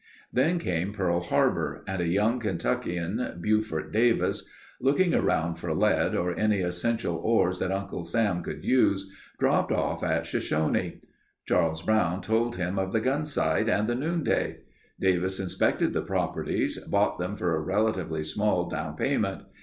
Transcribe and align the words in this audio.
Then 0.33 0.57
came 0.57 0.93
Pearl 0.93 1.19
Harbor 1.21 1.83
and 1.85 2.01
a 2.01 2.07
young 2.07 2.39
Kentuckian, 2.39 3.37
Buford 3.39 3.91
Davis, 3.91 4.49
looking 4.79 5.13
around 5.13 5.59
for 5.59 5.75
lead 5.75 6.15
or 6.15 6.35
any 6.35 6.61
essential 6.61 7.17
ores 7.17 7.59
that 7.59 7.71
Uncle 7.71 8.03
Sam 8.03 8.41
could 8.41 8.65
use, 8.65 9.11
dropped 9.37 9.71
off 9.71 10.03
at 10.03 10.25
Shoshone. 10.25 11.01
Charles 11.45 11.83
Brown 11.83 12.19
told 12.21 12.55
him 12.55 12.79
of 12.79 12.93
the 12.93 12.99
Gunsight 12.99 13.69
and 13.69 13.87
the 13.87 13.93
Noonday. 13.93 14.61
Davis 14.99 15.39
inspected 15.39 15.93
the 15.93 16.01
properties, 16.01 16.79
bought 16.79 17.19
them 17.19 17.35
for 17.35 17.55
a 17.55 17.59
relatively 17.61 18.23
small 18.23 18.67
down 18.67 18.95
payment. 18.95 19.43